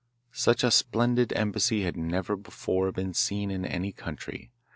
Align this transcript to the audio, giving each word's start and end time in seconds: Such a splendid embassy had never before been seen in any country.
Such 0.33 0.63
a 0.63 0.71
splendid 0.71 1.31
embassy 1.33 1.83
had 1.83 1.95
never 1.95 2.35
before 2.35 2.91
been 2.91 3.13
seen 3.13 3.51
in 3.51 3.63
any 3.67 3.91
country. 3.91 4.49